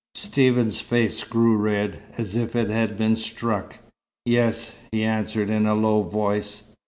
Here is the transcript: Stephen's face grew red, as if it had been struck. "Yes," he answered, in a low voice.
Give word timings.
Stephen's 0.15 0.81
face 0.81 1.23
grew 1.23 1.55
red, 1.55 2.01
as 2.17 2.35
if 2.35 2.55
it 2.55 2.71
had 2.71 2.97
been 2.97 3.15
struck. 3.15 3.77
"Yes," 4.25 4.75
he 4.91 5.03
answered, 5.03 5.51
in 5.51 5.67
a 5.67 5.75
low 5.75 6.01
voice. 6.01 6.63